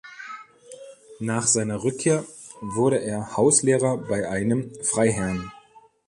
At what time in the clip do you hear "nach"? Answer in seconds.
1.19-1.45